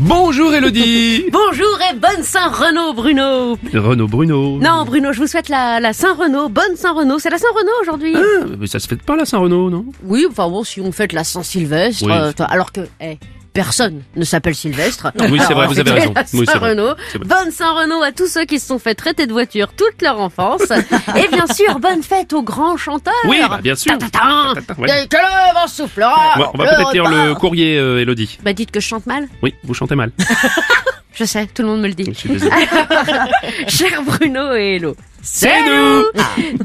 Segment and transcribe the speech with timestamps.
[0.00, 3.58] Bonjour Elodie Bonjour et bonne Saint-Renaud, Bruno.
[3.74, 4.58] Renaud Bruno.
[4.58, 7.18] Non, Bruno, je vous souhaite la, la Saint-Renaud, bonne Saint-Renaud.
[7.18, 9.86] C'est la Saint-Renaud aujourd'hui Ah, mais ça se fête pas la Saint-Renaud, non?
[10.04, 12.12] Oui, enfin bon, si on fête la Saint-Sylvestre, Oui.
[12.14, 13.18] euh, toi, alors que, eh,
[13.58, 15.10] personne ne s'appelle Sylvestre.
[15.18, 16.14] Oui, c'est vrai, vous avez raison.
[16.32, 16.76] Oui, vrai.
[16.76, 20.70] Bonne Saint-Renaud à tous ceux qui se sont fait traiter de voiture toute leur enfance.
[21.16, 23.12] et bien sûr, bonne fête aux grands chanteurs.
[23.24, 23.98] Oui, bah, bien sûr.
[23.98, 26.38] Que le vent soufflera.
[26.38, 28.38] Ouais, On va peut-être lire le courrier, euh, Elodie.
[28.44, 29.26] Bah dites que je chante mal.
[29.42, 30.12] Oui, vous chantez mal.
[31.14, 32.04] Je sais, tout le monde me le dit.
[32.06, 32.54] Je suis désolé.
[33.66, 34.94] Cher Bruno et Hello.
[35.22, 36.04] C'est nous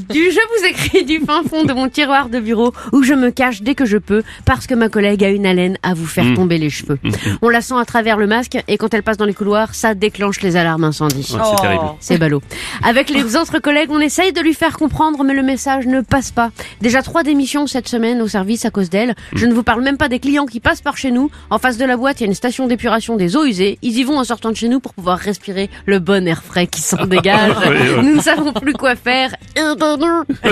[0.10, 3.30] du, Je vous écris du fin fond de mon tiroir de bureau où je me
[3.32, 6.24] cache dès que je peux parce que ma collègue a une haleine à vous faire
[6.24, 6.36] Mm.
[6.36, 6.98] tomber les cheveux.
[7.42, 9.94] On la sent à travers le masque et quand elle passe dans les couloirs, ça
[9.96, 11.16] déclenche les alarmes incendie.
[11.34, 11.84] Ouais, C'est terrible.
[12.00, 12.42] C'est ballot.
[12.84, 16.32] Avec les autres collègues, on essaye de lui faire comprendre, mais le message ne passe
[16.32, 16.52] pas.
[16.82, 19.16] Déjà trois démissions cette semaine au service à cause d'elle.
[19.36, 21.30] Je ne vous parle même pas des clients qui passent par chez nous.
[21.50, 23.78] En face de la boîte, il y a une station d'épuration des eaux usées.
[23.82, 26.68] Ils y vont en sortant de chez nous pour pouvoir respirer le bon air frais
[26.68, 27.54] qui s'en dégage.
[28.02, 29.34] Nous ne savons plus quoi faire.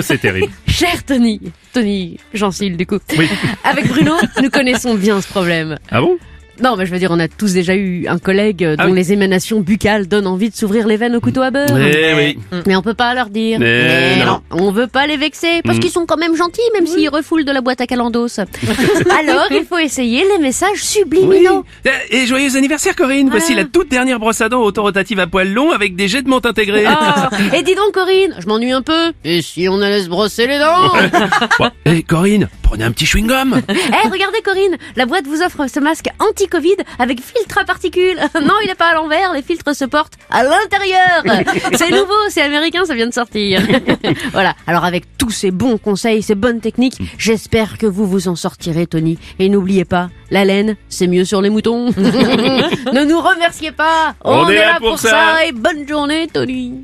[0.01, 0.53] C'est terrible.
[0.67, 1.41] Cher Tony,
[1.73, 2.99] Tony, Jean-Cyle du coup.
[3.17, 3.27] Oui.
[3.63, 5.77] Avec Bruno, nous connaissons bien ce problème.
[5.89, 6.17] Ah bon?
[6.63, 8.93] Non, mais je veux dire, on a tous déjà eu un collègue dont Ah oui.
[8.95, 11.67] les émanations buccales donnent envie de s'ouvrir les veines au couteau à beurre.
[11.77, 12.37] Eh oui.
[12.67, 13.59] Mais on peut pas leur dire.
[13.59, 14.41] Mais non.
[14.51, 15.79] On veut pas les vexer parce Mm.
[15.81, 18.27] qu'ils sont quand même gentils, même s'ils refoulent de la boîte à calendos.
[18.39, 21.65] Alors, il faut essayer les messages subliminaux.
[22.11, 25.71] Et joyeux anniversaire Corinne Voici la toute dernière brosse à dents auto-rotative à poil long
[25.71, 26.83] avec des jets de menthe intégrés.
[26.87, 29.11] Ah, et dis donc, Corinne, je m'ennuie un peu.
[29.23, 30.91] Et si on allait se brosser les dents
[31.59, 35.79] Bon, Eh Corinne, prenez un petit chewing-gum Eh, regardez, Corinne, la boîte vous offre ce
[35.79, 36.07] masque
[36.51, 38.19] anti-Covid avec filtre à particules.
[38.41, 41.23] Non, il est pas à l'envers, les filtres se portent à l'intérieur.
[41.77, 43.61] C'est nouveau, c'est américain, ça vient de sortir.
[44.31, 44.55] voilà.
[44.65, 48.87] Alors avec tous ces bons conseils, ces bonnes techniques, j'espère que vous vous en sortirez,
[48.87, 49.19] Tony.
[49.37, 51.87] Et n'oubliez pas, la laine, c'est mieux sur les moutons.
[51.97, 54.15] ne nous remerciez pas.
[54.23, 55.45] On est là pour ça.
[55.45, 56.83] et bonne journée, Tony.